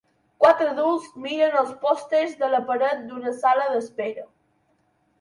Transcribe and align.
Quatre 0.43 0.69
adults 0.71 1.11
miren 1.25 1.59
els 1.61 1.77
pòsters 1.85 2.35
de 2.41 2.51
la 2.57 2.65
paret 2.73 3.07
d'una 3.13 3.37
sala 3.45 3.71
d'espera. 3.77 4.31